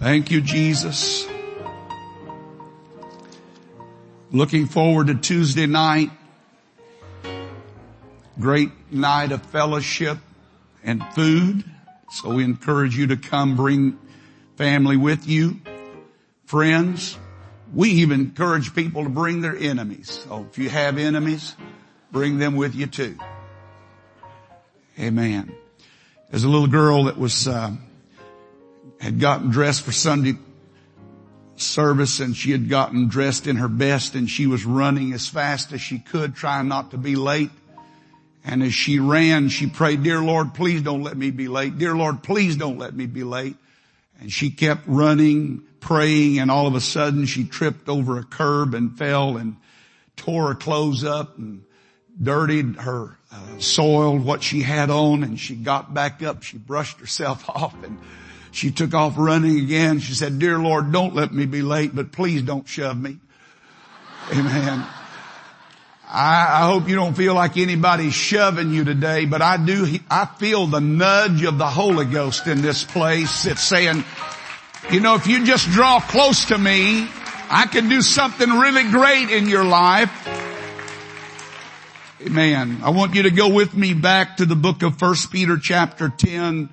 [0.00, 1.28] Thank you, Jesus.
[4.32, 6.10] Looking forward to Tuesday night.
[8.38, 10.16] Great night of fellowship
[10.82, 11.64] and food.
[12.12, 13.98] So we encourage you to come bring
[14.56, 15.60] family with you,
[16.46, 17.18] friends.
[17.74, 20.24] We even encourage people to bring their enemies.
[20.26, 21.54] So if you have enemies,
[22.10, 23.18] bring them with you too.
[24.98, 25.54] Amen.
[26.30, 27.72] There's a little girl that was, uh,
[29.00, 30.34] had gotten dressed for Sunday
[31.56, 35.72] service and she had gotten dressed in her best and she was running as fast
[35.72, 37.50] as she could trying not to be late.
[38.44, 41.78] And as she ran, she prayed, dear Lord, please don't let me be late.
[41.78, 43.56] Dear Lord, please don't let me be late.
[44.18, 48.74] And she kept running, praying, and all of a sudden she tripped over a curb
[48.74, 49.56] and fell and
[50.16, 51.64] tore her clothes up and
[52.22, 56.42] dirtied her, uh, soiled what she had on and she got back up.
[56.42, 57.98] She brushed herself off and
[58.52, 60.00] she took off running again.
[60.00, 63.18] She said, dear Lord, don't let me be late, but please don't shove me.
[64.32, 64.84] Amen.
[66.12, 70.26] I, I hope you don't feel like anybody's shoving you today, but I do, I
[70.26, 73.46] feel the nudge of the Holy Ghost in this place.
[73.46, 74.04] It's saying,
[74.90, 77.08] you know, if you just draw close to me,
[77.48, 80.10] I can do something really great in your life.
[82.26, 82.80] Amen.
[82.82, 86.08] I want you to go with me back to the book of First Peter chapter
[86.08, 86.68] 10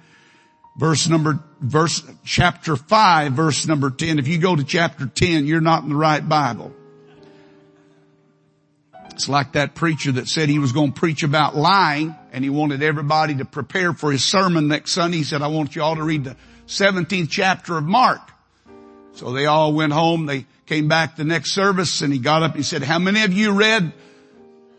[0.77, 4.19] verse number, verse, chapter 5, verse number 10.
[4.19, 6.71] If you go to chapter 10, you're not in the right Bible.
[9.11, 12.51] It's like that preacher that said he was going to preach about lying and he
[12.51, 15.17] wanted everybody to prepare for his sermon next Sunday.
[15.17, 16.35] He said, I want you all to read the
[16.67, 18.21] 17th chapter of Mark.
[19.13, 20.27] So they all went home.
[20.27, 23.23] They came back the next service and he got up and he said, how many
[23.23, 23.91] of you read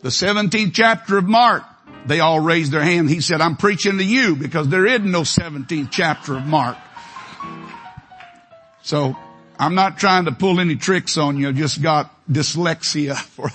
[0.01, 1.63] the 17th chapter of Mark?
[2.05, 3.09] They all raised their hand.
[3.09, 6.77] He said, I'm preaching to you because there is no 17th chapter of Mark.
[8.81, 9.15] So
[9.59, 11.49] I'm not trying to pull any tricks on you.
[11.49, 13.51] I just got dyslexia for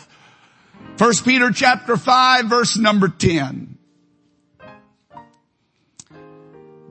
[0.97, 3.79] First Peter chapter 5 verse number 10.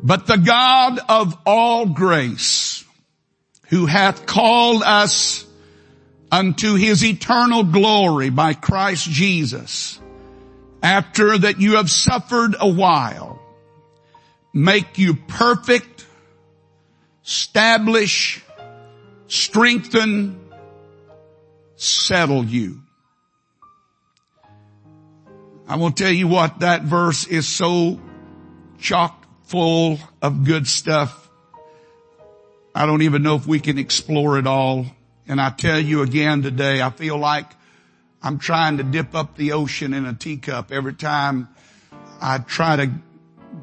[0.01, 2.83] But the God of all grace
[3.67, 5.45] who hath called us
[6.29, 9.99] unto his eternal glory by Christ Jesus
[10.83, 13.41] after that you have suffered a while,
[14.53, 16.05] make you perfect,
[17.25, 18.43] establish,
[19.27, 20.39] strengthen,
[21.77, 22.81] settle you.
[25.67, 27.99] I will tell you what, that verse is so
[28.77, 31.29] chock full of good stuff.
[32.75, 34.85] I don't even know if we can explore it all.
[35.25, 37.45] And I tell you again today, I feel like
[38.23, 41.49] I'm trying to dip up the ocean in a teacup every time
[42.21, 42.89] I try to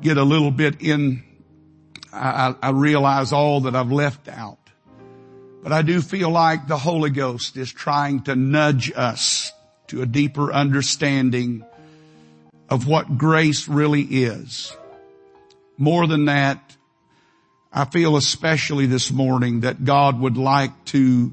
[0.02, 1.24] get a little bit in.
[2.12, 4.58] I, I realize all that I've left out.
[5.62, 9.50] But I do feel like the Holy Ghost is trying to nudge us
[9.88, 11.64] to a deeper understanding
[12.68, 14.76] of what grace really is.
[15.78, 16.76] More than that,
[17.72, 21.32] I feel especially this morning that God would like to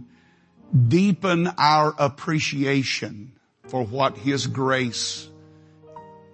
[0.88, 3.32] deepen our appreciation
[3.68, 5.30] for what His grace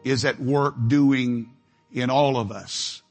[0.04, 1.50] is at work doing
[1.92, 3.02] in all of us.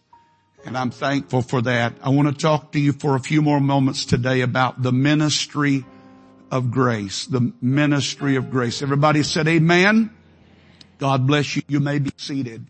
[0.65, 1.95] And I'm thankful for that.
[2.03, 5.85] I want to talk to you for a few more moments today about the ministry
[6.51, 8.83] of grace, the ministry of grace.
[8.83, 10.11] Everybody said amen.
[10.99, 11.63] God bless you.
[11.67, 12.67] You may be seated.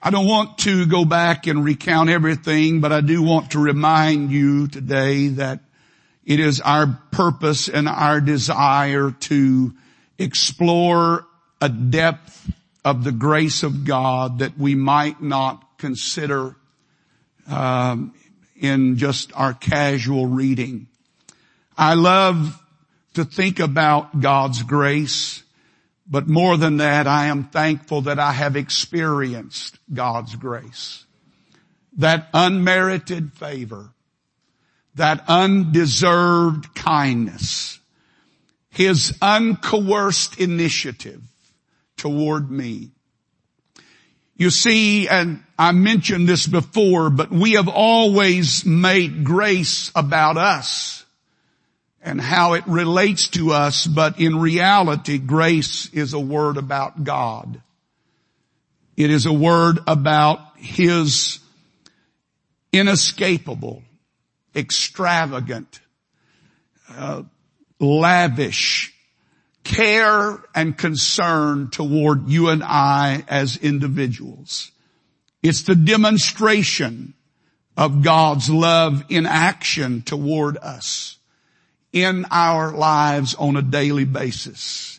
[0.00, 4.30] I don't want to go back and recount everything, but I do want to remind
[4.30, 5.60] you today that
[6.28, 9.72] it is our purpose and our desire to
[10.18, 11.24] explore
[11.58, 12.52] a depth
[12.84, 16.54] of the grace of God that we might not consider
[17.50, 18.12] um,
[18.60, 20.88] in just our casual reading.
[21.78, 22.62] I love
[23.14, 25.42] to think about God's grace,
[26.06, 31.06] but more than that, I am thankful that I have experienced God's grace.
[31.96, 33.94] That unmerited favor
[34.98, 37.80] that undeserved kindness,
[38.70, 41.22] his uncoerced initiative
[41.96, 42.90] toward me.
[44.36, 51.04] You see, and I mentioned this before, but we have always made grace about us
[52.00, 57.60] and how it relates to us, but in reality, grace is a word about God.
[58.96, 61.40] It is a word about His
[62.72, 63.82] inescapable,
[64.58, 65.80] extravagant,
[66.90, 67.22] uh,
[67.78, 68.92] lavish
[69.64, 74.70] care and concern toward you and I as individuals.
[75.42, 77.14] It's the demonstration
[77.76, 81.18] of God's love in action toward us
[81.92, 84.98] in our lives on a daily basis.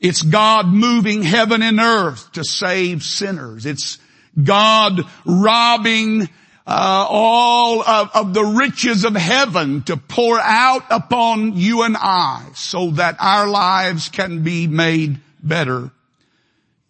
[0.00, 3.66] It's God moving heaven and earth to save sinners.
[3.66, 3.98] It's
[4.42, 6.28] God robbing
[6.66, 12.46] uh, all of, of the riches of heaven to pour out upon you and I
[12.54, 15.90] so that our lives can be made better.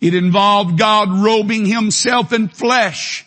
[0.00, 3.26] It involved God robing himself in flesh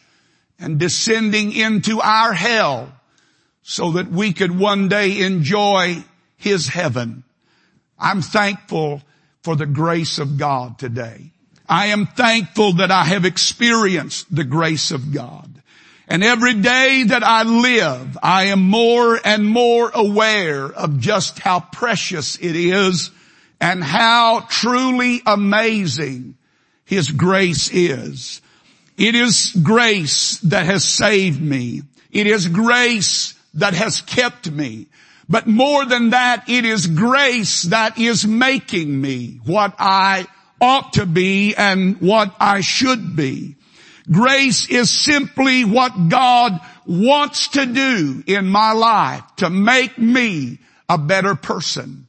[0.60, 2.92] and descending into our hell
[3.62, 6.04] so that we could one day enjoy
[6.38, 7.24] his heaven.
[7.98, 9.02] I'm thankful
[9.42, 11.32] for the grace of God today.
[11.68, 15.53] I am thankful that I have experienced the grace of God.
[16.08, 21.62] And every day that I live, I am more and more aware of just how
[21.62, 23.10] precious it is
[23.62, 26.36] and how truly amazing
[26.84, 28.42] His grace is.
[28.98, 31.84] It is grace that has saved me.
[32.12, 34.88] It is grace that has kept me.
[35.30, 40.28] But more than that, it is grace that is making me what I
[40.60, 43.56] ought to be and what I should be.
[44.12, 50.60] Grace is simply what God wants to do in my life to make me
[50.90, 52.08] a better person.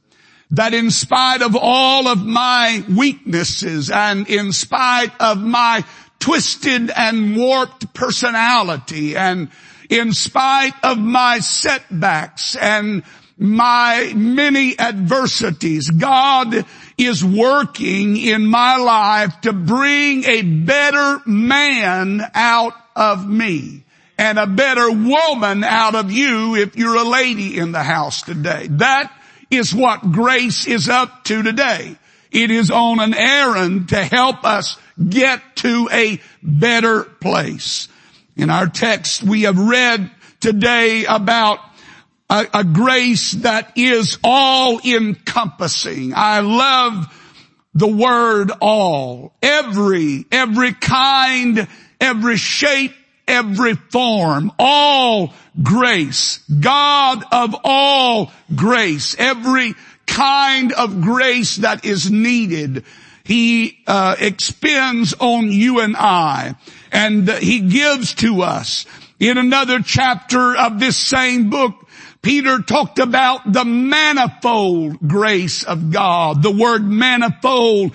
[0.51, 5.83] That in spite of all of my weaknesses and in spite of my
[6.19, 9.49] twisted and warped personality and
[9.89, 13.03] in spite of my setbacks and
[13.37, 16.65] my many adversities, God
[16.97, 23.83] is working in my life to bring a better man out of me
[24.17, 28.67] and a better woman out of you if you're a lady in the house today.
[28.69, 29.11] That
[29.51, 31.97] is what grace is up to today.
[32.31, 34.77] It is on an errand to help us
[35.09, 37.87] get to a better place.
[38.35, 41.59] In our text, we have read today about
[42.29, 46.13] a, a grace that is all encompassing.
[46.15, 47.07] I love
[47.73, 49.33] the word all.
[49.41, 51.67] Every, every kind,
[51.99, 52.93] every shape,
[53.27, 56.39] every form, all grace.
[56.59, 59.15] God of all grace.
[59.19, 59.73] Every
[60.07, 62.85] kind of grace that is needed.
[63.23, 66.55] He uh, expends on you and I,
[66.91, 68.85] and he gives to us.
[69.19, 71.84] In another chapter of this same book,
[72.25, 76.41] Peter talked about the manifold grace of God.
[76.41, 77.93] The word manifold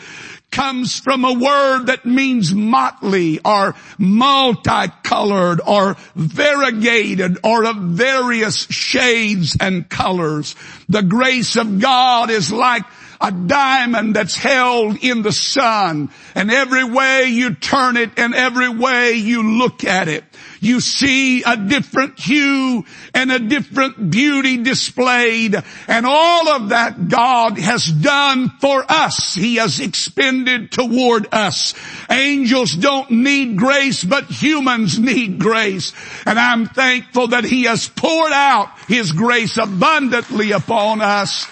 [0.53, 9.57] comes from a word that means motley or multicolored or variegated or of various shades
[9.61, 10.55] and colors.
[10.89, 12.85] The grace of God is like
[13.21, 18.69] a diamond that's held in the sun and every way you turn it and every
[18.69, 20.25] way you look at it,
[20.61, 25.55] you see a different hue and a different beauty displayed
[25.87, 29.35] and all of that God has done for us.
[29.35, 31.75] He has expended toward us.
[32.11, 35.93] Angels don't need grace, but humans need grace.
[36.25, 41.47] And I'm thankful that He has poured out His grace abundantly upon us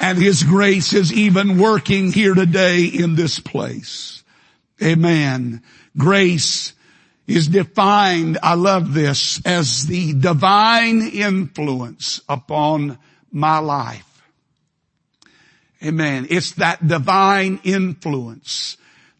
[0.00, 4.22] and His grace is even working here today in this place.
[4.82, 5.62] Amen.
[5.96, 6.72] Grace
[7.26, 12.98] is defined, I love this, as the divine influence upon
[13.30, 14.04] my life.
[15.84, 16.26] Amen.
[16.30, 18.76] It's that divine influence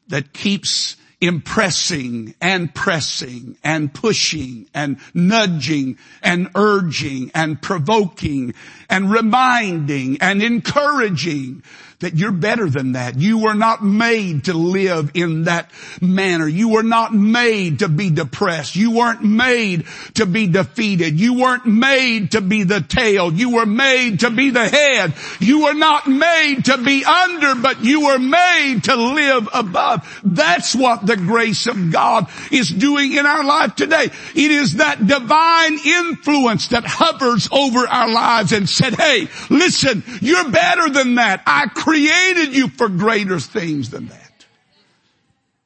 [0.09, 8.55] that keeps impressing and pressing and pushing and nudging and urging and provoking
[8.89, 11.63] and reminding and encouraging
[12.01, 13.19] that you're better than that.
[13.19, 15.69] You were not made to live in that
[16.01, 16.47] manner.
[16.47, 18.77] You were not made to be depressed.
[18.77, 21.19] You weren't made to be defeated.
[21.19, 23.33] You weren't made to be the tail.
[23.33, 25.15] You were made to be the head.
[25.41, 30.21] You were not made to be under, but you were made to live above.
[30.23, 34.05] That's what the grace of God is doing in our life today.
[34.37, 40.49] It is that divine influence that hovers over our lives and said, hey, listen, you're
[40.49, 41.43] better than that.
[41.45, 44.47] I created you for greater things than that.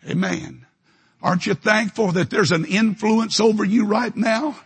[0.09, 0.65] Amen.
[1.21, 4.57] Aren't you thankful that there's an influence over you right now?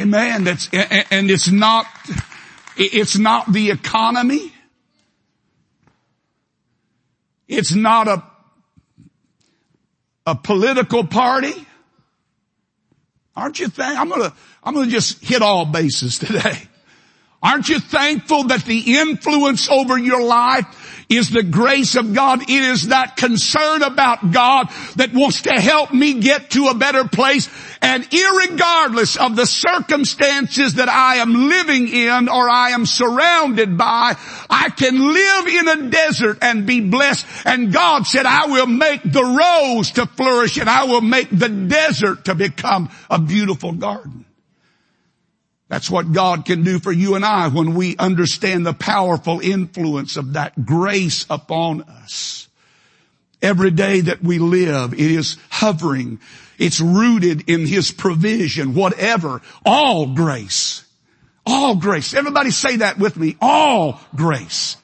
[0.00, 0.44] Amen.
[0.44, 1.86] That's, and it's not,
[2.76, 4.52] it's not the economy.
[7.48, 8.22] It's not a,
[10.24, 11.54] a political party.
[13.34, 14.02] Aren't you thankful?
[14.02, 16.62] I'm gonna, I'm gonna just hit all bases today.
[17.42, 20.66] Aren't you thankful that the influence over your life
[21.08, 22.42] is the grace of God.
[22.42, 27.06] It is that concern about God that wants to help me get to a better
[27.06, 27.48] place.
[27.80, 34.16] And irregardless of the circumstances that I am living in or I am surrounded by,
[34.50, 37.26] I can live in a desert and be blessed.
[37.44, 41.48] And God said, I will make the rose to flourish and I will make the
[41.48, 44.24] desert to become a beautiful garden.
[45.68, 50.16] That's what God can do for you and I when we understand the powerful influence
[50.16, 52.48] of that grace upon us.
[53.42, 56.20] Every day that we live, it is hovering.
[56.58, 60.84] It's rooted in His provision, whatever, all grace.
[61.46, 62.14] All grace.
[62.14, 63.36] Everybody say that with me.
[63.40, 64.76] All grace.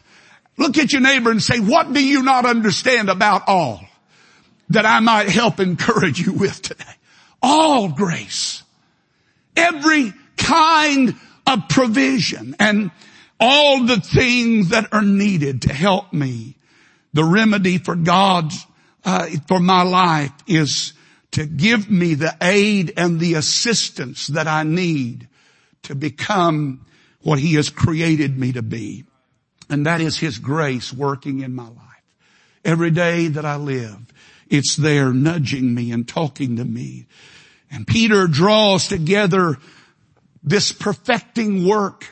[0.57, 3.81] Look at your neighbor and say, what do you not understand about all
[4.69, 6.85] that I might help encourage you with today?
[7.43, 8.63] All grace.
[9.57, 10.13] Every
[10.45, 11.15] kind
[11.47, 12.91] of provision and
[13.41, 16.57] all the things that are needed to help me.
[17.13, 18.67] The remedy for God's,
[19.05, 20.93] uh, for my life is
[21.33, 25.29] to give me the aid and the assistance that I need
[25.83, 26.87] to become
[27.23, 29.05] what He has created me to be.
[29.69, 31.81] And that is His grace working in my life.
[32.65, 33.99] Every day that I live,
[34.49, 37.07] it's there nudging me and talking to me.
[37.71, 39.59] And Peter draws together
[40.45, 42.07] this perfecting work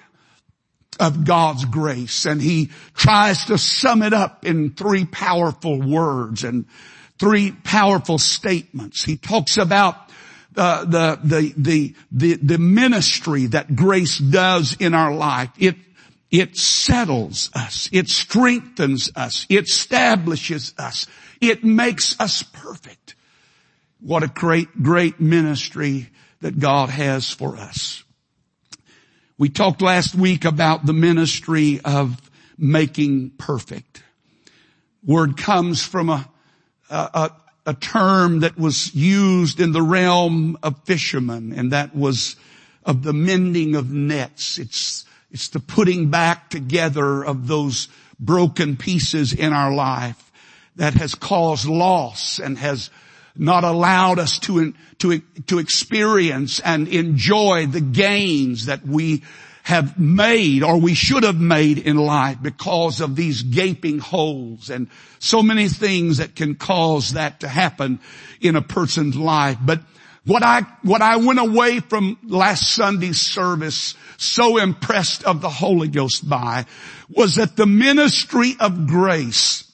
[0.99, 6.67] of God's grace and he tries to sum it up in three powerful words and
[7.19, 9.05] three powerful statements.
[9.05, 9.97] He talks about
[10.57, 15.51] uh, the, the, the, the, the ministry that grace does in our life.
[15.59, 15.77] It,
[16.31, 17.89] it settles us.
[17.93, 19.47] It strengthens us.
[19.49, 21.07] It establishes us.
[21.41, 23.15] It makes us perfect.
[24.01, 26.09] What a great, great ministry
[26.41, 28.05] that God has for us.
[29.39, 32.21] We talked last week about the ministry of
[32.59, 34.03] making perfect.
[35.05, 36.29] Word comes from a,
[36.91, 37.31] a,
[37.67, 42.37] a term that was used in the realm of fishermen and that was
[42.85, 44.59] of the mending of nets.
[44.59, 47.89] It's, it's the putting back together of those
[48.21, 50.31] broken pieces in our life
[50.77, 52.91] that has caused loss and has
[53.37, 59.23] not allowed us to, to, to experience and enjoy the gains that we
[59.65, 64.89] have made or we should have made in life because of these gaping holes and
[65.21, 68.01] so many things that can cause that to happen
[68.41, 69.57] in a person's life.
[69.63, 69.81] But
[70.25, 75.89] what I, what I went away from last Sunday's service so impressed of the Holy
[75.89, 76.67] Ghost by
[77.09, 79.71] was that the ministry of grace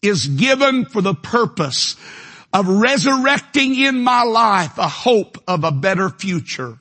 [0.00, 1.96] is given for the purpose
[2.52, 6.78] of resurrecting in my life a hope of a better future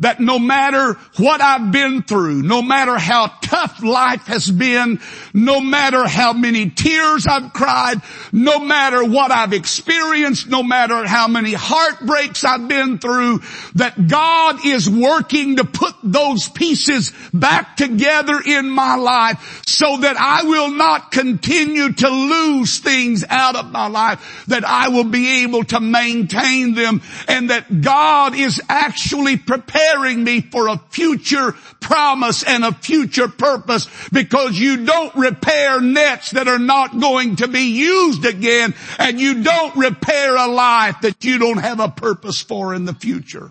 [0.00, 5.00] that no matter what I've been through, no matter how tough life has been,
[5.32, 11.28] no matter how many tears I've cried, no matter what I've experienced, no matter how
[11.28, 13.40] many heartbreaks I've been through,
[13.76, 20.16] that God is working to put those pieces back together in my life so that
[20.18, 25.44] I will not continue to lose things out of my life, that I will be
[25.44, 31.52] able to maintain them and that God is actually prepared preparing me for a future
[31.80, 37.48] promise and a future purpose because you don't repair nets that are not going to
[37.48, 42.40] be used again and you don't repair a life that you don't have a purpose
[42.40, 43.50] for in the future.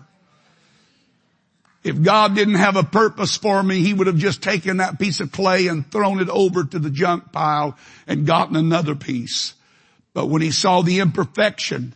[1.84, 5.20] If God didn't have a purpose for me, He would have just taken that piece
[5.20, 7.76] of clay and thrown it over to the junk pile
[8.08, 9.54] and gotten another piece.
[10.12, 11.94] But when He saw the imperfection,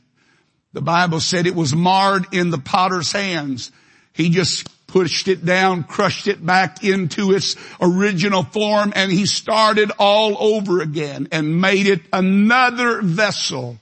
[0.72, 3.72] the Bible said it was marred in the potter's hands
[4.20, 9.90] he just pushed it down, crushed it back into its original form, and he started
[9.98, 13.78] all over again and made it another vessel.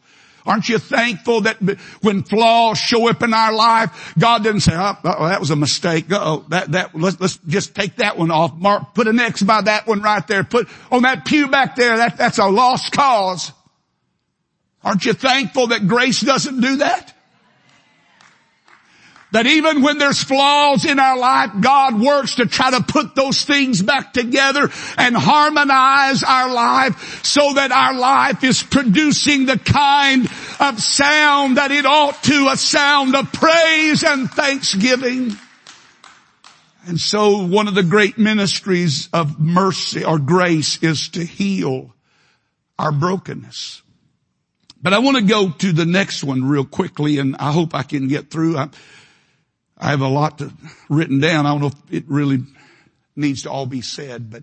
[0.47, 1.59] Aren't you thankful that
[2.01, 5.57] when flaws show up in our life, God doesn't say, oh, oh that was a
[5.57, 6.07] mistake.
[6.11, 8.57] oh that, that, let's, let's just take that one off.
[8.57, 10.45] Mark, put an X by that one right there.
[10.45, 11.99] Put on that pew back there.
[11.99, 13.53] That, that's a lost cause.
[14.83, 17.13] Aren't you thankful that grace doesn't do that?
[19.31, 23.45] That even when there's flaws in our life, God works to try to put those
[23.45, 30.25] things back together and harmonize our life so that our life is producing the kind
[30.61, 35.37] of sound that it ought to, a sound of praise and thanksgiving.
[36.87, 41.95] And so one of the great ministries of mercy or grace is to heal
[42.79, 43.83] our brokenness.
[44.81, 47.83] But I want to go to the next one real quickly and I hope I
[47.83, 48.57] can get through.
[48.57, 48.69] I,
[49.79, 50.53] I have a lot to,
[50.89, 51.47] written down.
[51.47, 52.41] I don't know if it really
[53.15, 54.43] needs to all be said, but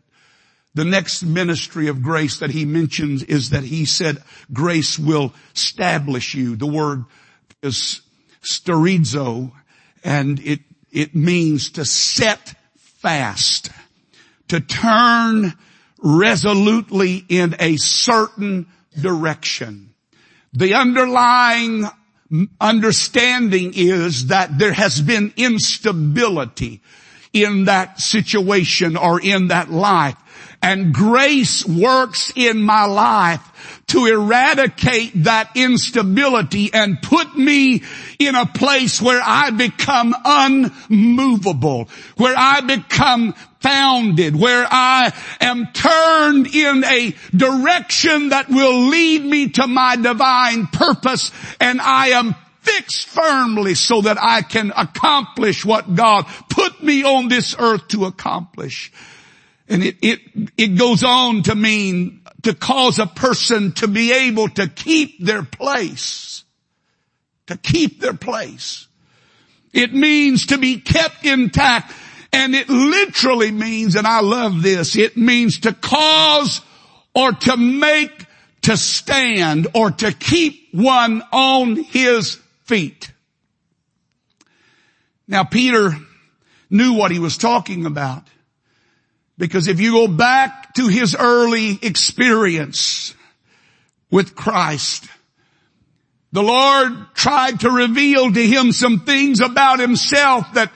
[0.76, 6.36] The next ministry of grace that he mentions is that he said grace will establish
[6.36, 6.58] you.
[6.58, 7.06] The word
[7.64, 8.02] is
[8.44, 9.54] sterizo
[10.04, 10.60] and it,
[10.92, 13.70] it means to set fast,
[14.50, 15.54] to turn
[16.00, 18.68] resolutely in a certain
[19.00, 19.94] direction.
[20.52, 21.86] The underlying
[22.60, 26.82] understanding is that there has been instability
[27.34, 30.16] in that situation or in that life.
[30.62, 33.42] And grace works in my life
[33.88, 37.84] to eradicate that instability and put me
[38.18, 41.88] in a place where I become unmovable,
[42.18, 49.50] where I become founded, where I am turned in a direction that will lead me
[49.50, 55.96] to my divine purpose and I am fixed firmly so that I can accomplish what
[55.96, 58.92] God put me on this earth to accomplish.
[59.68, 60.20] And it, it,
[60.58, 65.44] it goes on to mean to cause a person to be able to keep their
[65.44, 66.44] place.
[67.48, 68.88] To keep their place.
[69.74, 71.92] It means to be kept intact.
[72.36, 76.60] And it literally means, and I love this, it means to cause
[77.14, 78.12] or to make
[78.64, 83.10] to stand or to keep one on his feet.
[85.30, 85.96] Now Peter
[86.70, 88.24] knew what he was talking about.
[89.38, 93.16] Because if you go back to his early experience
[94.12, 95.06] with Christ,
[96.34, 100.74] the Lord tried to reveal to him some things about himself that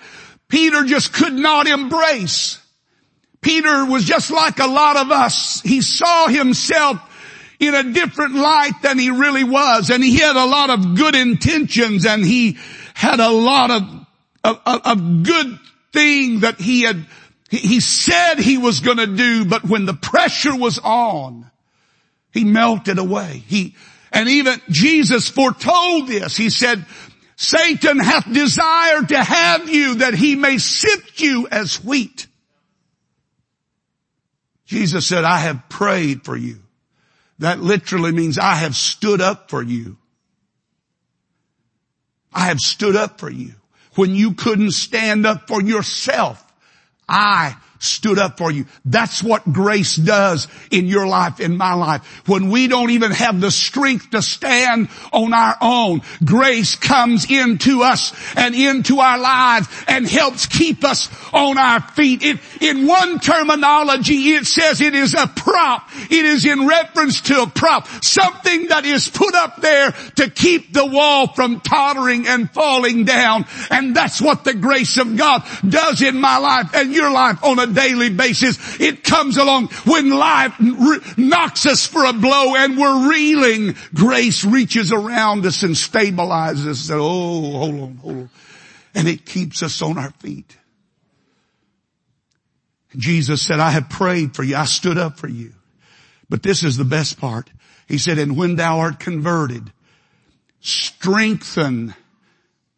[0.50, 2.60] Peter just could not embrace.
[3.40, 5.62] Peter was just like a lot of us.
[5.62, 7.00] He saw himself
[7.60, 11.16] in a different light than he really was and he had a lot of good
[11.16, 12.58] intentions and he
[12.94, 14.06] had a lot of,
[14.66, 15.60] of, good
[15.92, 17.06] thing that he had
[17.50, 21.50] he said he was gonna do, but when the pressure was on,
[22.32, 23.44] he melted away.
[23.48, 23.76] He,
[24.12, 26.38] and even Jesus foretold this.
[26.38, 26.86] He said,
[27.42, 32.28] Satan hath desired to have you that he may sift you as wheat.
[34.66, 36.58] Jesus said, I have prayed for you.
[37.40, 39.96] That literally means I have stood up for you.
[42.34, 43.54] I have stood up for you
[43.96, 46.46] when you couldn't stand up for yourself.
[47.08, 48.66] I stood up for you.
[48.86, 52.28] That's what grace does in your life, in my life.
[52.28, 57.82] When we don't even have the strength to stand on our own, grace comes into
[57.82, 62.22] us and into our lives and helps keep us on our feet.
[62.22, 65.90] It, in one terminology, it says it is a prop.
[66.10, 67.88] It is in reference to a prop.
[68.04, 73.46] Something that is put up there to keep the wall from tottering and falling down.
[73.72, 77.60] And that's what the grace of God does in my life and your life on
[77.60, 78.80] a daily basis.
[78.80, 80.56] It comes along when life
[81.18, 83.76] knocks us for a blow and we're reeling.
[83.94, 86.90] Grace reaches around us and stabilizes us.
[86.92, 88.30] Oh, hold on, hold on.
[88.96, 90.58] And it keeps us on our feet.
[92.98, 94.56] Jesus said, I have prayed for you.
[94.56, 95.54] I stood up for you.
[96.30, 97.50] But this is the best part.
[97.88, 99.72] He said, and when thou art converted,
[100.60, 101.94] strengthen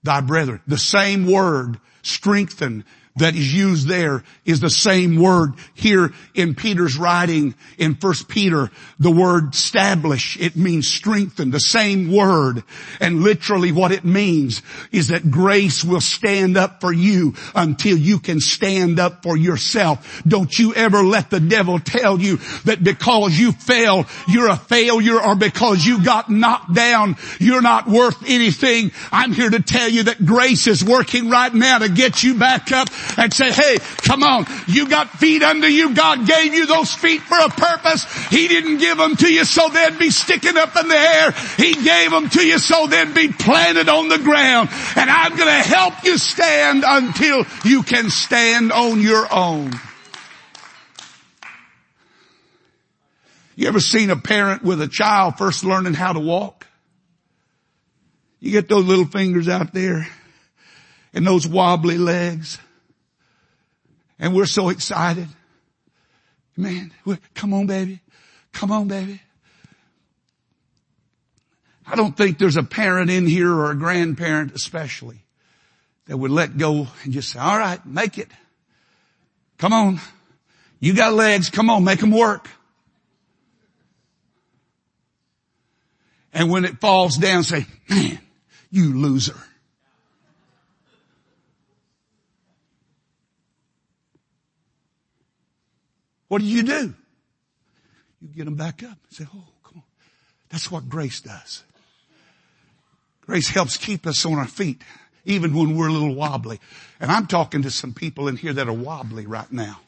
[0.04, 0.62] thy brethren.
[0.68, 2.86] The same word, strengthen,
[3.18, 8.72] that is used there is the same word here in Peter's writing in first Peter.
[9.00, 12.64] The word establish, it means strengthen, the same word.
[13.02, 18.20] And literally what it means is that grace will stand up for you until you
[18.20, 20.22] can stand up for yourself.
[20.26, 25.22] Don't you ever let the devil tell you that because you fell, you're a failure
[25.22, 28.92] or because you got knocked down, you're not worth anything.
[29.12, 32.72] I'm here to tell you that grace is working right now to get you back
[32.72, 32.88] up
[33.18, 35.94] and say, hey, come on, you got feet under you.
[35.94, 38.06] God gave you those feet for a purpose.
[38.30, 41.32] He didn't give them to you so they'd be sticking up in the air.
[41.58, 44.70] He gave them to you so they'd be planted on the ground.
[44.96, 49.72] And I'm going to help you stand until you can stand on your own.
[53.56, 56.66] You ever seen a parent with a child first learning how to walk?
[58.40, 60.08] You get those little fingers out there
[61.14, 62.58] and those wobbly legs.
[64.22, 65.28] And we're so excited.
[66.56, 66.94] Man,
[67.34, 68.02] come on baby.
[68.54, 69.20] Come on baby.
[71.88, 75.26] I don't think there's a parent in here or a grandparent especially
[76.06, 78.30] that would let go and just say, all right, make it.
[79.58, 80.00] Come on.
[80.80, 81.50] You got legs.
[81.50, 82.48] Come on, make them work.
[86.32, 88.20] And when it falls down, say, man,
[88.70, 89.36] you loser.
[96.32, 96.94] What do you do?
[98.22, 98.92] You get them back up.
[98.92, 99.84] And say, oh, come on.
[100.50, 101.62] That's what grace does.
[103.26, 104.82] Grace helps keep us on our feet,
[105.26, 106.62] even when we're a little wobbly.
[107.02, 109.82] And I'm talking to some people in here that are wobbly right now.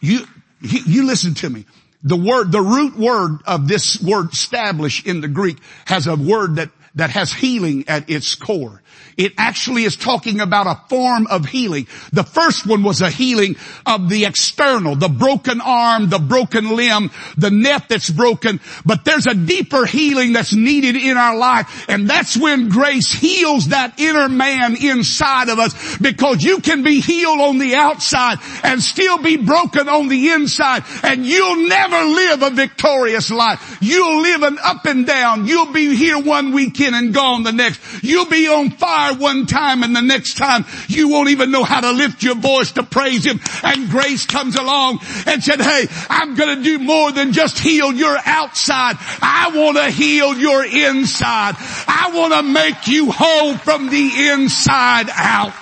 [0.00, 0.20] You,
[0.62, 1.66] you listen to me.
[2.02, 6.56] The word, the root word of this word establish in the Greek has a word
[6.56, 8.80] that, that has healing at its core.
[9.18, 11.88] It actually is talking about a form of healing.
[12.12, 17.10] The first one was a healing of the external, the broken arm, the broken limb,
[17.36, 18.60] the neck that's broken.
[18.86, 21.86] But there's a deeper healing that's needed in our life.
[21.88, 27.00] And that's when grace heals that inner man inside of us because you can be
[27.00, 32.42] healed on the outside and still be broken on the inside and you'll never live
[32.42, 33.78] a victorious life.
[33.80, 35.46] You'll live an up and down.
[35.46, 37.80] You'll be here one weekend and gone the next.
[38.04, 38.87] You'll be on fire
[39.18, 42.72] one time and the next time you won't even know how to lift your voice
[42.72, 43.40] to praise Him.
[43.62, 48.16] And grace comes along and said, hey, I'm gonna do more than just heal your
[48.24, 48.96] outside.
[49.22, 51.56] I wanna heal your inside.
[51.58, 55.52] I wanna make you whole from the inside out.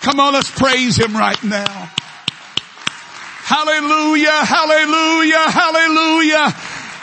[0.00, 1.90] Come on, let's praise Him right now.
[3.48, 6.54] Hallelujah, hallelujah, hallelujah.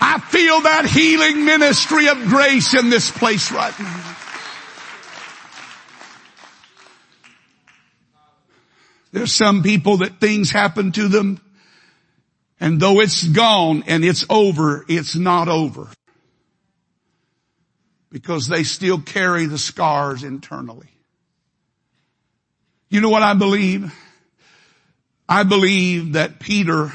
[0.08, 4.16] I feel that healing ministry of grace in this place right now.
[9.12, 11.42] There's some people that things happen to them
[12.60, 15.88] and though it's gone and it's over, it's not over.
[18.12, 20.90] Because they still carry the scars internally.
[22.90, 23.92] You know what I believe?
[25.28, 26.94] I believe that Peter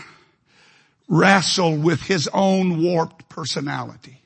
[1.10, 4.22] wrestle with his own warped personality.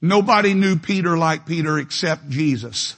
[0.00, 2.96] Nobody knew Peter like Peter except Jesus.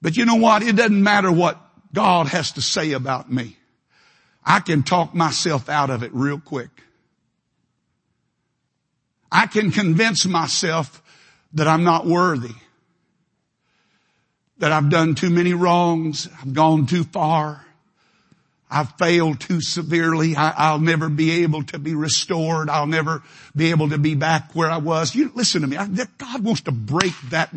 [0.00, 0.62] But you know what?
[0.62, 1.60] It doesn't matter what
[1.92, 3.58] God has to say about me.
[4.42, 6.70] I can talk myself out of it real quick.
[9.30, 11.02] I can convince myself
[11.52, 12.54] that I'm not worthy.
[14.58, 16.26] That I've done too many wrongs.
[16.40, 17.66] I've gone too far.
[18.70, 20.36] I've failed too severely.
[20.36, 22.70] I, will never be able to be restored.
[22.70, 23.22] I'll never
[23.56, 25.14] be able to be back where I was.
[25.14, 25.76] You listen to me.
[25.76, 27.52] I, God wants to break that.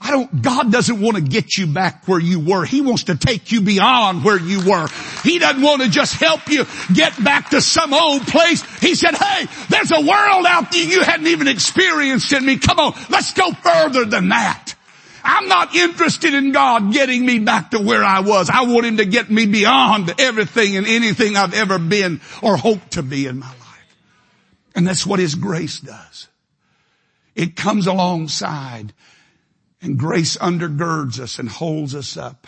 [0.00, 2.64] I don't, God doesn't want to get you back where you were.
[2.64, 4.88] He wants to take you beyond where you were.
[5.22, 8.62] He doesn't want to just help you get back to some old place.
[8.80, 12.58] He said, hey, there's a world out there you hadn't even experienced in me.
[12.58, 14.74] Come on, let's go further than that.
[15.22, 18.50] I'm not interested in God getting me back to where I was.
[18.50, 22.92] I want Him to get me beyond everything and anything I've ever been or hoped
[22.92, 23.96] to be in my life.
[24.74, 26.28] And that's what His grace does.
[27.34, 28.92] It comes alongside
[29.80, 32.46] and grace undergirds us and holds us up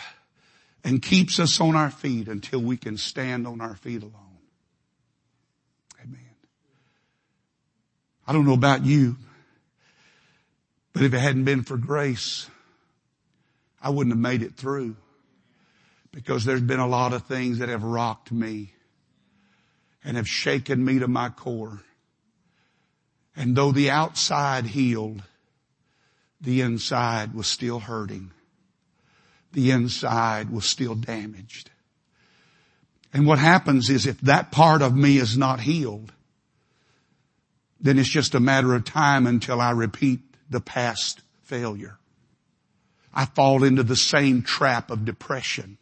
[0.83, 4.37] and keeps us on our feet until we can stand on our feet alone.
[6.03, 6.19] Amen.
[8.27, 9.15] I don't know about you,
[10.91, 12.49] but if it hadn't been for grace,
[13.83, 14.95] I wouldn't have made it through
[16.11, 18.71] because there's been a lot of things that have rocked me
[20.03, 21.81] and have shaken me to my core.
[23.35, 25.21] And though the outside healed,
[26.39, 28.31] the inside was still hurting.
[29.51, 31.69] The inside was still damaged.
[33.11, 36.11] And what happens is if that part of me is not healed,
[37.79, 41.97] then it's just a matter of time until I repeat the past failure.
[43.13, 45.77] I fall into the same trap of depression.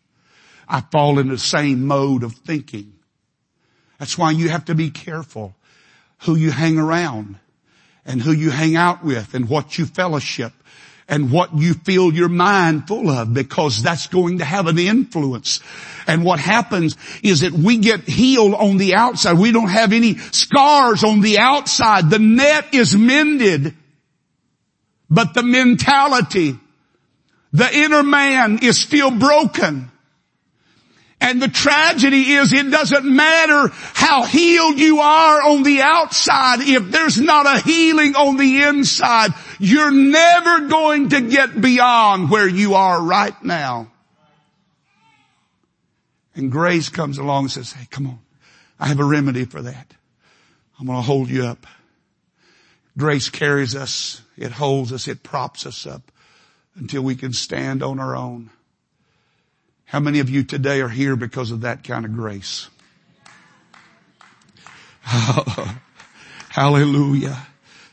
[0.67, 2.93] I fall into the same mode of thinking.
[3.99, 5.55] That's why you have to be careful
[6.19, 7.37] who you hang around
[8.05, 10.53] and who you hang out with and what you fellowship
[11.07, 15.59] and what you fill your mind full of because that's going to have an influence.
[16.07, 19.37] And what happens is that we get healed on the outside.
[19.37, 22.09] We don't have any scars on the outside.
[22.09, 23.75] The net is mended,
[25.09, 26.57] but the mentality
[27.53, 29.91] the inner man is still broken.
[31.19, 36.61] And the tragedy is it doesn't matter how healed you are on the outside.
[36.61, 42.47] If there's not a healing on the inside, you're never going to get beyond where
[42.47, 43.91] you are right now.
[46.33, 48.19] And grace comes along and says, hey, come on.
[48.79, 49.93] I have a remedy for that.
[50.79, 51.67] I'm going to hold you up.
[52.97, 54.21] Grace carries us.
[54.37, 55.07] It holds us.
[55.07, 56.10] It props us up
[56.75, 58.49] until we can stand on our own.
[59.85, 62.69] How many of you today are here because of that kind of grace?
[66.49, 67.47] Hallelujah.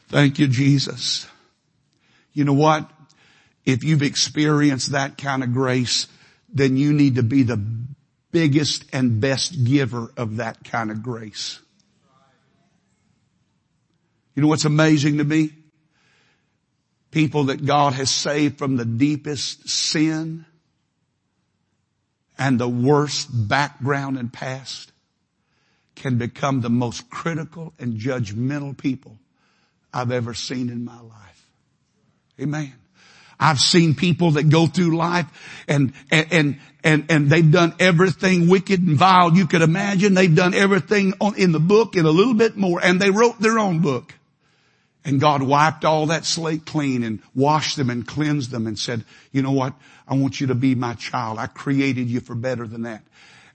[0.08, 1.26] Thank you, Jesus.
[2.32, 2.88] You know what?
[3.64, 6.06] If you've experienced that kind of grace,
[6.48, 7.60] then you need to be the
[8.30, 11.60] biggest and best giver of that kind of grace.
[14.34, 15.50] You know what's amazing to me?
[17.10, 20.44] People that God has saved from the deepest sin
[22.38, 24.92] and the worst background and past
[25.96, 29.18] can become the most critical and judgmental people
[29.92, 31.46] I've ever seen in my life.
[32.40, 32.72] Amen.
[33.40, 35.26] I've seen people that go through life
[35.68, 40.14] and, and, and, and they've done everything wicked and vile you could imagine.
[40.14, 43.40] They've done everything on, in the book and a little bit more and they wrote
[43.40, 44.14] their own book.
[45.08, 49.06] And God wiped all that slate clean and washed them and cleansed them and said,
[49.32, 49.72] you know what?
[50.06, 51.38] I want you to be my child.
[51.38, 53.02] I created you for better than that.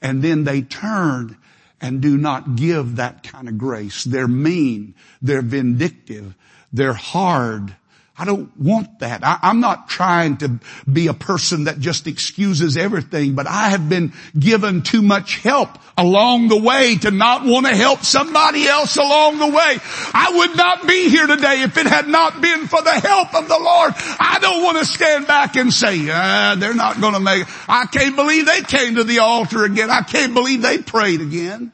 [0.02, 1.38] And then they turn
[1.80, 4.04] and do not give that kind of grace.
[4.04, 4.96] They're mean.
[5.22, 6.34] They're vindictive.
[6.72, 7.76] They're hard.
[8.16, 9.24] I don't want that.
[9.24, 10.60] I, am not trying to
[10.92, 15.80] be a person that just excuses everything, but I have been given too much help
[15.98, 19.78] along the way to not want to help somebody else along the way.
[20.14, 23.48] I would not be here today if it had not been for the help of
[23.48, 23.94] the Lord.
[23.98, 27.48] I don't want to stand back and say, ah, they're not going to make it.
[27.68, 29.90] I can't believe they came to the altar again.
[29.90, 31.72] I can't believe they prayed again.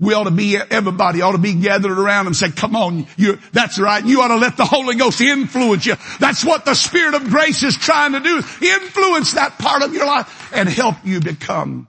[0.00, 3.38] We ought to be, everybody ought to be gathered around and say, come on, you,
[3.52, 4.02] that's right.
[4.02, 5.94] You ought to let the Holy Ghost influence you.
[6.18, 8.36] That's what the Spirit of grace is trying to do.
[8.36, 11.86] Influence that part of your life and help you become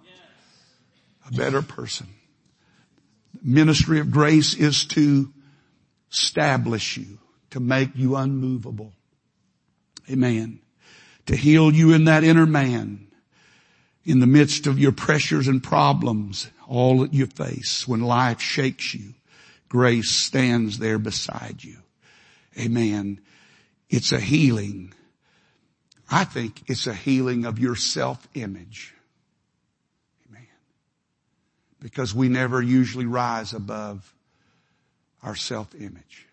[1.26, 2.08] a better person.
[3.41, 5.32] Ministry of grace is to
[6.12, 7.17] establish you,
[7.52, 8.91] to make you unmovable.
[10.10, 10.60] Amen.
[11.28, 13.08] To heal you in that inner man
[14.04, 18.94] in the midst of your pressures and problems, all that you face, when life shakes
[18.96, 19.14] you,
[19.70, 21.78] grace stands there beside you.
[22.60, 23.20] Amen.
[23.90, 24.94] It's a healing.
[26.10, 28.94] I think it's a healing of your self-image.
[30.30, 30.48] Amen.
[31.80, 34.14] Because we never usually rise above
[35.24, 36.26] our self-image.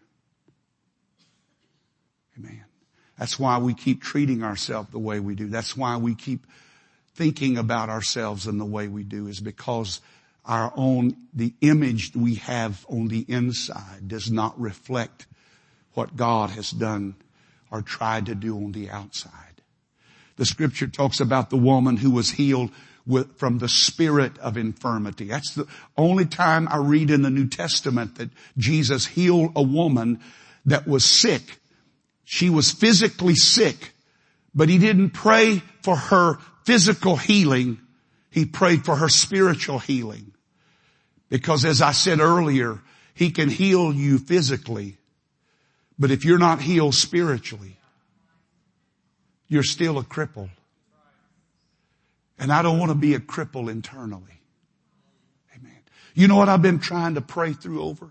[2.39, 2.65] Amen.
[3.19, 5.49] That's why we keep treating ourselves the way we do.
[5.49, 6.47] That's why we keep
[7.19, 10.01] thinking about ourselves in the way we do is because
[10.45, 15.27] our own, the image we have on the inside does not reflect
[15.95, 17.17] what God has done
[17.73, 19.33] or tried to do on the outside.
[20.37, 22.71] The scripture talks about the woman who was healed
[23.05, 25.25] with, from the spirit of infirmity.
[25.25, 30.21] That's the only time I read in the New Testament that Jesus healed a woman
[30.67, 31.59] that was sick.
[32.25, 33.93] She was physically sick,
[34.55, 37.81] but he didn't pray for her physical healing,
[38.31, 40.35] he prayed for her spiritual healing.
[41.31, 42.83] Because as I said earlier,
[43.15, 44.99] he can heal you physically,
[45.99, 47.79] but if you're not healed spiritually,
[49.49, 50.51] you're still a cripple.
[52.39, 54.43] And I don't want to be a cripple internally.
[55.57, 55.81] Amen.
[56.13, 58.11] You know what I've been trying to pray through over?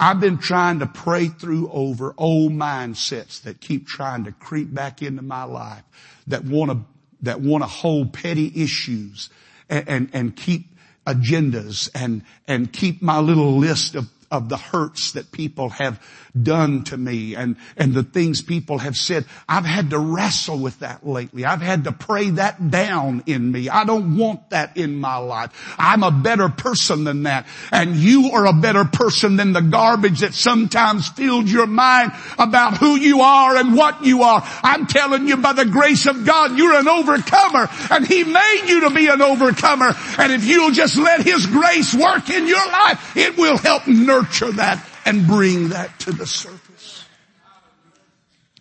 [0.00, 5.00] I've been trying to pray through over old mindsets that keep trying to creep back
[5.00, 5.84] into my life
[6.26, 6.78] that want to
[7.22, 9.30] that want to hold petty issues
[9.68, 10.66] and, and, and keep
[11.06, 16.00] agendas and, and keep my little list of of the hurts that people have
[16.40, 19.24] done to me and, and the things people have said.
[19.48, 21.44] I've had to wrestle with that lately.
[21.44, 23.68] I've had to pray that down in me.
[23.68, 25.74] I don't want that in my life.
[25.78, 27.46] I'm a better person than that.
[27.72, 32.76] And you are a better person than the garbage that sometimes fills your mind about
[32.78, 34.42] who you are and what you are.
[34.62, 38.80] I'm telling you by the grace of God, you're an overcomer and He made you
[38.82, 39.94] to be an overcomer.
[40.18, 44.15] And if you'll just let His grace work in your life, it will help nurture
[44.16, 47.04] nurture that and bring that to the surface.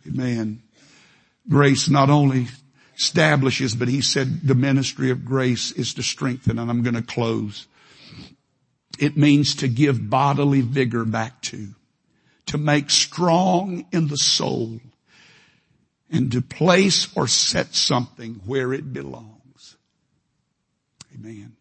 [0.07, 0.61] Amen.
[1.49, 2.47] Grace not only
[2.95, 7.01] establishes, but he said the ministry of grace is to strengthen, and I'm going to
[7.01, 7.67] close.
[8.99, 11.69] It means to give bodily vigor back to,
[12.47, 14.79] to make strong in the soul,
[16.09, 19.75] and to place or set something where it belongs.
[21.13, 21.55] Amen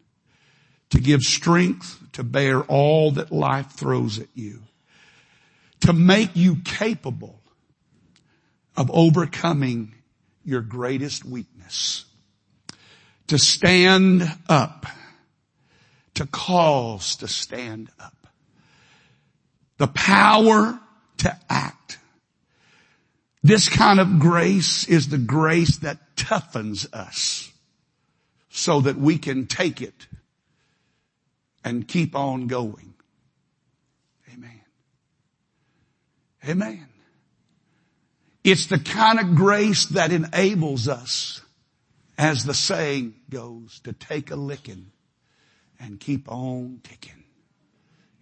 [0.89, 4.61] to give strength to bear all that life throws at you,
[5.81, 7.41] to make you capable
[8.77, 9.93] of overcoming
[10.43, 12.05] your greatest weakness,
[13.27, 14.85] to stand up,
[16.13, 18.27] to cause to stand up,
[19.77, 20.79] the power
[21.17, 21.97] to act.
[23.43, 27.51] This kind of grace is the grace that toughens us
[28.49, 30.07] so that we can take it
[31.65, 32.93] and keep on going.
[34.33, 34.61] Amen.
[36.47, 36.87] Amen.
[38.45, 41.41] It's the kind of grace that enables us
[42.17, 44.91] as the saying goes, to take a licking
[45.79, 47.23] and keep on ticking.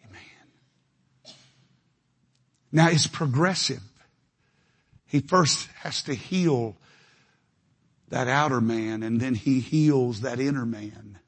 [0.07, 1.35] Amen.
[2.71, 3.83] Now it's progressive.
[5.05, 6.75] He first has to heal
[8.09, 11.19] that outer man and then he heals that inner man.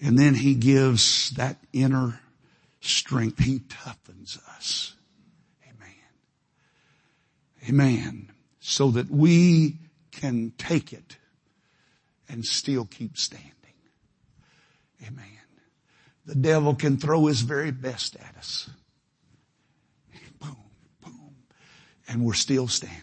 [0.00, 2.20] And then he gives that inner
[2.80, 3.38] strength.
[3.38, 4.94] He toughens us.
[5.64, 5.94] Amen.
[7.68, 8.32] Amen.
[8.60, 9.78] So that we
[10.10, 11.16] can take it
[12.28, 13.50] and still keep standing.
[15.06, 15.26] Amen.
[16.26, 18.70] The devil can throw his very best at us.
[20.40, 20.56] Boom,
[21.02, 21.34] boom.
[22.08, 23.00] And we're still standing.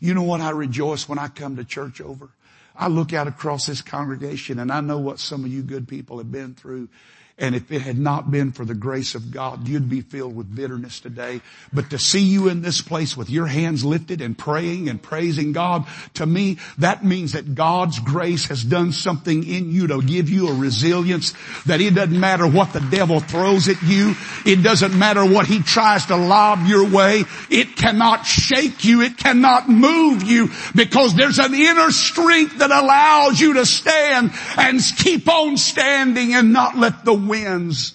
[0.00, 2.30] You know what I rejoice when I come to church over?
[2.76, 6.18] I look out across this congregation and I know what some of you good people
[6.18, 6.88] have been through
[7.36, 10.54] and if it had not been for the grace of God, you'd be filled with
[10.54, 11.40] bitterness today.
[11.72, 15.50] But to see you in this place with your hands lifted and praying and praising
[15.50, 20.30] God, to me, that means that God's grace has done something in you to give
[20.30, 21.34] you a resilience
[21.66, 24.14] that it doesn't matter what the devil throws at you.
[24.46, 27.24] It doesn't matter what he tries to lob your way.
[27.50, 29.02] It cannot shake you.
[29.02, 34.80] It cannot move you because there's an inner strength that allows you to stand and
[34.98, 37.94] keep on standing and not let the winds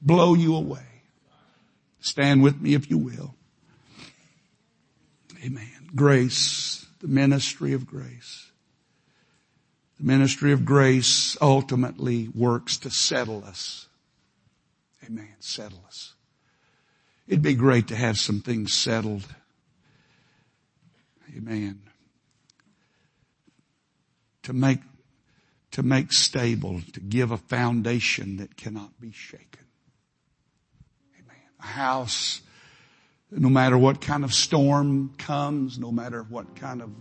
[0.00, 0.86] blow you away.
[2.00, 3.34] Stand with me if you will.
[5.42, 5.90] Amen.
[5.94, 8.50] Grace, the ministry of grace.
[9.98, 13.86] The ministry of grace ultimately works to settle us.
[15.06, 15.34] Amen.
[15.38, 16.14] Settle us.
[17.26, 19.24] It'd be great to have some things settled.
[21.36, 21.80] Amen.
[24.42, 24.80] To make
[25.74, 29.64] to make stable, to give a foundation that cannot be shaken.
[31.18, 31.36] Amen.
[31.58, 32.40] A house,
[33.32, 36.92] no matter what kind of storm comes, no matter what kind of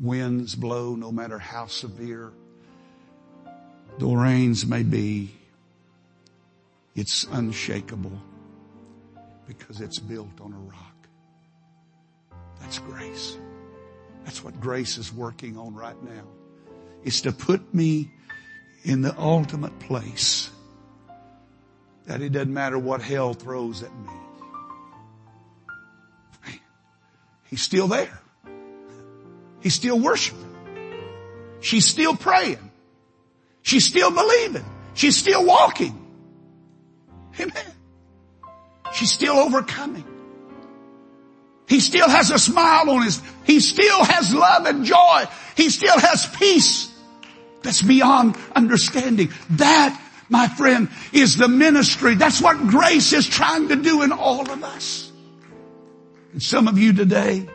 [0.00, 2.32] winds blow, no matter how severe
[3.98, 5.34] the rains may be,
[6.94, 8.22] it's unshakable
[9.48, 11.08] because it's built on a rock.
[12.60, 13.36] That's grace.
[14.24, 16.22] That's what grace is working on right now
[17.06, 18.10] is to put me
[18.82, 20.50] in the ultimate place
[22.06, 24.10] that it doesn't matter what hell throws at me.
[27.48, 28.18] He's still there.
[29.60, 30.52] He's still worshiping.
[31.60, 32.70] She's still praying.
[33.62, 34.64] She's still believing.
[34.94, 35.96] She's still walking.
[37.38, 37.72] Amen.
[38.94, 40.04] She's still overcoming.
[41.68, 45.24] He still has a smile on his, he still has love and joy.
[45.56, 46.95] He still has peace
[47.66, 49.30] that's beyond understanding.
[49.50, 52.14] That, my friend, is the ministry.
[52.14, 55.10] That's what grace is trying to do in all of us.
[56.32, 57.46] And some of you today,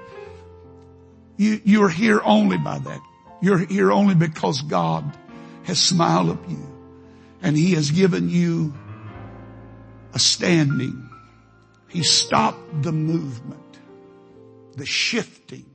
[1.37, 3.01] you, you're here only by that.
[3.41, 5.17] You're here only because God
[5.63, 6.67] has smiled up you
[7.41, 8.73] and He has given you
[10.13, 11.09] a standing.
[11.87, 13.79] He stopped the movement,
[14.75, 15.70] the shifting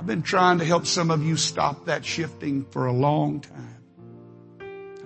[0.00, 3.84] I've been trying to help some of you stop that shifting for a long time.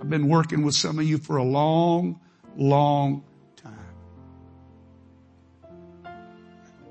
[0.00, 2.20] I've been working with some of you for a long,
[2.56, 3.24] long
[3.56, 3.74] time.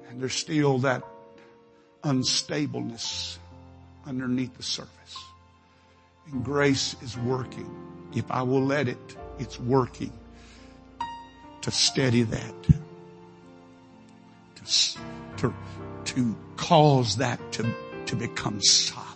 [0.10, 1.02] And there's still that
[2.04, 3.38] unstableness
[4.06, 5.18] underneath the surface.
[6.30, 7.74] And grace is working.
[8.14, 10.12] If I will let it, it's working
[11.62, 12.64] to steady that.
[14.56, 15.00] To,
[15.38, 15.54] to,
[16.04, 17.74] to cause that to
[18.14, 19.08] to become solid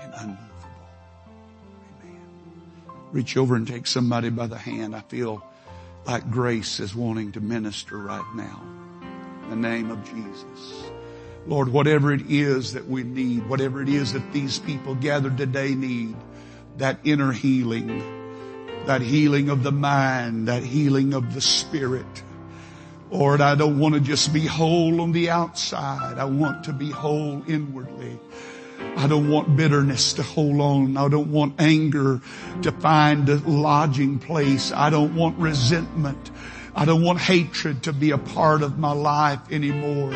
[0.00, 0.38] and unmovable.
[2.02, 2.20] Amen.
[3.12, 4.96] Reach over and take somebody by the hand.
[4.96, 5.44] I feel
[6.06, 8.62] like grace is wanting to minister right now.
[9.44, 10.90] In the name of Jesus.
[11.46, 15.74] Lord, whatever it is that we need, whatever it is that these people gathered today
[15.74, 16.16] need,
[16.78, 18.02] that inner healing,
[18.86, 22.22] that healing of the mind, that healing of the spirit,
[23.10, 26.16] Lord, I don't want to just be whole on the outside.
[26.18, 28.18] I want to be whole inwardly.
[28.96, 30.96] I don't want bitterness to hold on.
[30.96, 32.20] I don't want anger
[32.62, 34.70] to find a lodging place.
[34.72, 36.30] I don't want resentment.
[36.74, 40.12] I don't want hatred to be a part of my life anymore.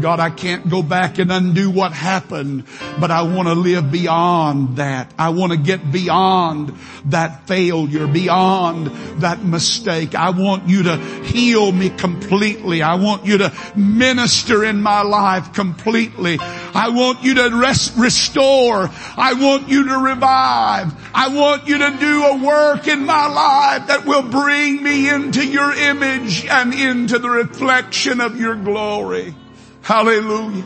[0.00, 2.64] God, I can't go back and undo what happened,
[2.98, 5.12] but I want to live beyond that.
[5.18, 6.74] I want to get beyond
[7.06, 8.86] that failure, beyond
[9.20, 10.14] that mistake.
[10.14, 12.82] I want you to heal me completely.
[12.82, 16.38] I want you to minister in my life completely.
[16.40, 18.90] I want you to rest, restore.
[19.16, 20.92] I want you to revive.
[21.14, 25.46] I want you to do a work in my life that will bring me into
[25.46, 29.34] your image and into the reflection of your glory.
[29.82, 30.64] Hallelujah.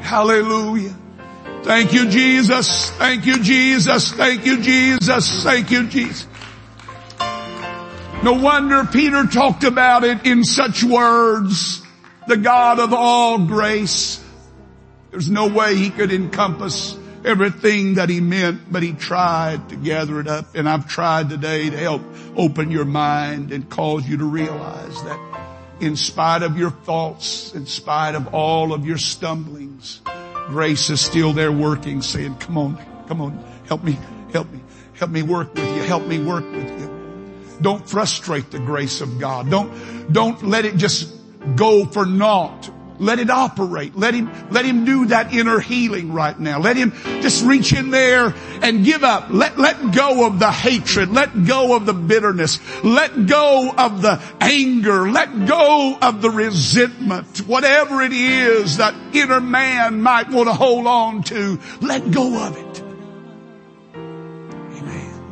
[0.00, 0.94] Hallelujah.
[1.62, 2.90] Thank you, Jesus.
[2.90, 4.12] Thank you, Jesus.
[4.12, 5.42] Thank you, Jesus.
[5.42, 6.28] Thank you, Jesus.
[8.22, 11.82] No wonder Peter talked about it in such words.
[12.28, 14.22] The God of all grace.
[15.10, 20.20] There's no way he could encompass everything that he meant, but he tried to gather
[20.20, 20.54] it up.
[20.54, 22.02] And I've tried today to help
[22.36, 25.25] open your mind and cause you to realize that
[25.80, 30.00] in spite of your faults, in spite of all of your stumblings,
[30.48, 33.98] grace is still there working, saying, come on, come on, help me,
[34.32, 34.60] help me,
[34.94, 37.56] help me work with you, help me work with you.
[37.60, 39.50] Don't frustrate the grace of God.
[39.50, 41.12] Don't, don't let it just
[41.56, 42.70] go for naught.
[42.98, 43.96] Let it operate.
[43.96, 46.58] Let him, let him do that inner healing right now.
[46.60, 49.26] Let him just reach in there and give up.
[49.30, 51.10] Let, let go of the hatred.
[51.10, 52.58] Let go of the bitterness.
[52.82, 55.10] Let go of the anger.
[55.10, 57.38] Let go of the resentment.
[57.46, 62.56] Whatever it is that inner man might want to hold on to, let go of
[62.56, 62.82] it.
[63.94, 65.22] Amen.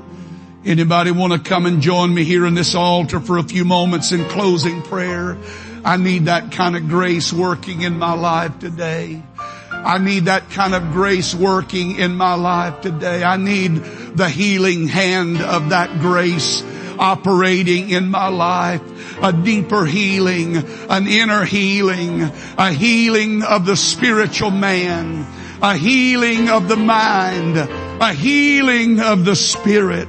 [0.65, 4.13] Anybody want to come and join me here in this altar for a few moments
[4.13, 5.39] in closing prayer?
[5.85, 9.23] I need that kind of grace working in my life today.
[9.71, 13.23] I need that kind of grace working in my life today.
[13.23, 13.77] I need
[14.17, 16.65] the healing hand of that grace
[16.99, 18.81] operating in my life.
[19.23, 20.57] A deeper healing,
[20.89, 22.23] an inner healing,
[22.57, 25.27] a healing of the spiritual man,
[25.61, 30.09] a healing of the mind, a healing of the spirit.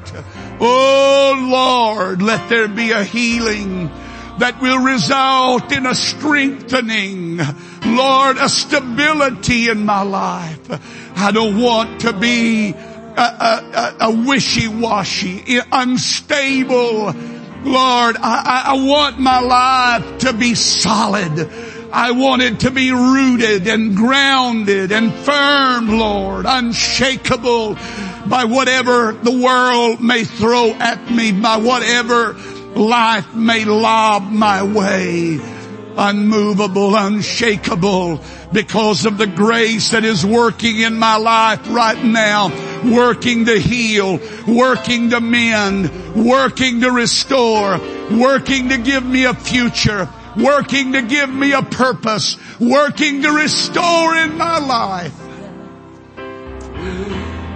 [0.62, 3.92] Oh Lord, let there be a healing
[4.40, 7.38] that will result in a strengthening,
[7.86, 10.60] Lord, a stability in my life.
[11.18, 17.14] I don't want to be a, a, a wishy-washy, unstable.
[17.64, 21.50] Lord, I, I want my life to be solid.
[21.92, 27.76] I want it to be rooted and grounded and firm, Lord, unshakable
[28.28, 32.34] by whatever the world may throw at me, by whatever
[32.76, 35.40] life may lob my way.
[35.98, 38.22] Unmovable, unshakable
[38.52, 42.52] because of the grace that is working in my life right now.
[42.84, 47.80] Working to heal, working to mend, working to restore,
[48.12, 54.16] working to give me a future, working to give me a purpose, working to restore
[54.16, 55.14] in my life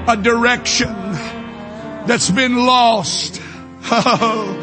[0.10, 0.94] a direction
[2.08, 3.42] that's been lost.
[3.92, 4.59] Oh,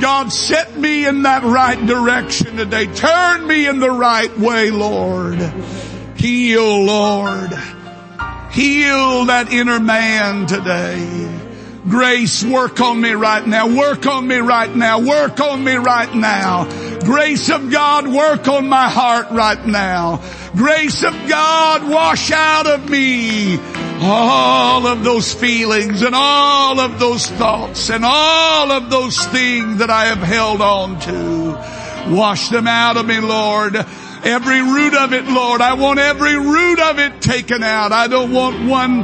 [0.00, 2.86] God set me in that right direction today.
[2.86, 5.38] Turn me in the right way, Lord.
[6.16, 7.52] Heal, Lord.
[8.52, 11.40] Heal that inner man today.
[11.88, 13.66] Grace, work on me right now.
[13.66, 15.00] Work on me right now.
[15.00, 16.64] Work on me right now.
[17.00, 20.22] Grace of God, work on my heart right now.
[20.54, 23.58] Grace of God, wash out of me
[24.00, 29.90] all of those feelings and all of those thoughts and all of those things that
[29.90, 32.14] I have held on to.
[32.14, 33.76] Wash them out of me, Lord.
[34.24, 35.60] Every root of it, Lord.
[35.60, 37.92] I want every root of it taken out.
[37.92, 39.02] I don't want one,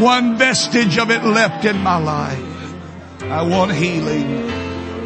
[0.00, 2.42] one vestige of it left in my life.
[3.22, 4.50] I want healing.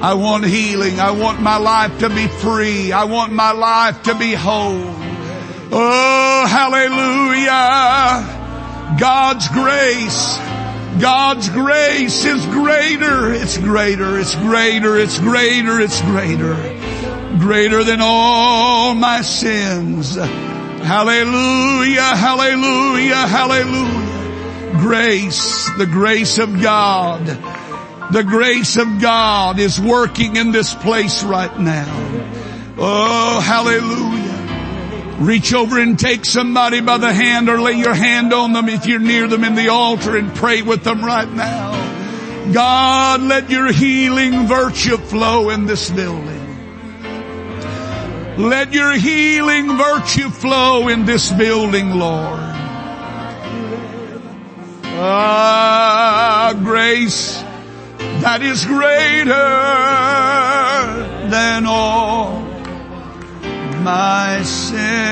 [0.03, 0.99] I want healing.
[0.99, 2.91] I want my life to be free.
[2.93, 4.95] I want my life to be whole.
[5.73, 8.40] Oh, hallelujah.
[8.99, 10.39] God's grace,
[11.01, 13.33] God's grace is greater.
[13.33, 14.19] It's greater.
[14.19, 14.97] It's greater.
[14.99, 15.81] It's greater.
[15.81, 16.55] It's greater.
[17.39, 20.17] Greater than all my sins.
[20.17, 22.03] Hallelujah.
[22.03, 23.27] Hallelujah.
[23.27, 24.79] Hallelujah.
[24.81, 27.25] Grace, the grace of God.
[28.13, 31.87] The grace of God is working in this place right now.
[32.77, 34.30] Oh, hallelujah.
[35.21, 38.87] Reach over and take somebody by the hand or lay your hand on them if
[38.87, 42.53] you're near them in the altar and pray with them right now.
[42.53, 46.41] God, let your healing virtue flow in this building.
[48.39, 52.41] Let your healing virtue flow in this building, Lord.
[55.03, 57.45] Ah, grace
[58.23, 59.31] that is greater
[61.29, 62.41] than all
[63.83, 65.10] my sins.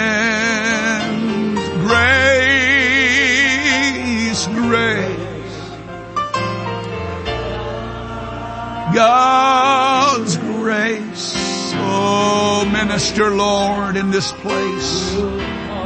[8.98, 11.32] God's grace.
[11.76, 15.14] Oh, minister Lord in this place.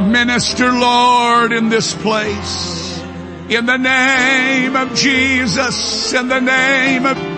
[0.00, 2.98] Minister Lord in this place.
[3.50, 7.31] In the name of Jesus, in the name of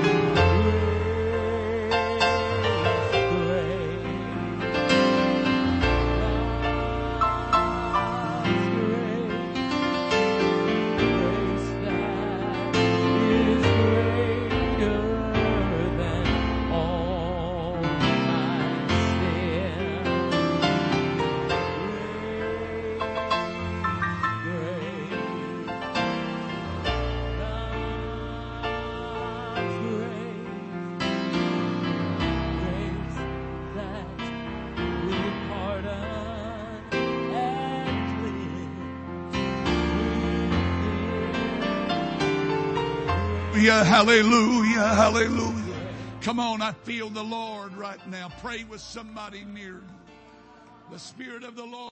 [43.95, 45.77] Hallelujah, hallelujah.
[46.21, 48.29] Come on, I feel the Lord right now.
[48.43, 49.85] Pray with somebody near you.
[50.91, 51.75] The Spirit of the Lord.